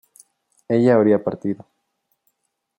[0.67, 1.63] ella habría partido